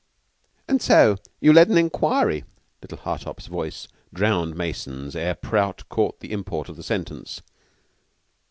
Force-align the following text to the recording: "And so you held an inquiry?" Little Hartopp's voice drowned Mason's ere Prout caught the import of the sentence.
"And 0.67 0.81
so 0.81 1.17
you 1.39 1.53
held 1.53 1.67
an 1.69 1.77
inquiry?" 1.77 2.43
Little 2.81 2.97
Hartopp's 2.97 3.45
voice 3.45 3.87
drowned 4.11 4.55
Mason's 4.55 5.15
ere 5.15 5.35
Prout 5.35 5.87
caught 5.89 6.21
the 6.21 6.31
import 6.31 6.69
of 6.69 6.75
the 6.75 6.81
sentence. 6.81 7.43